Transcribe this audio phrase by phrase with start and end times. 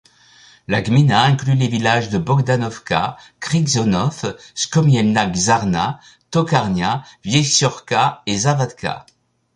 [0.67, 4.21] La gmina inclut les villages de Bogdanówka, Krzczonów,
[4.55, 5.99] Skomielna Czarna,
[6.31, 9.05] Tokarnia, Więciórka et Zawadka.